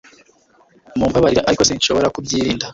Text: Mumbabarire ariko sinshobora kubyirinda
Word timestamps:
Mumbabarire 0.97 1.41
ariko 1.43 1.63
sinshobora 1.67 2.11
kubyirinda 2.13 2.65